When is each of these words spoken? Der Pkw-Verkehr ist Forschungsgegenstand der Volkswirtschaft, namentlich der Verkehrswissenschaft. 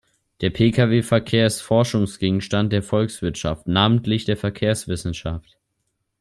Der 0.41 0.49
Pkw-Verkehr 0.49 1.45
ist 1.45 1.61
Forschungsgegenstand 1.61 2.73
der 2.73 2.81
Volkswirtschaft, 2.81 3.67
namentlich 3.67 4.25
der 4.25 4.35
Verkehrswissenschaft. 4.35 5.59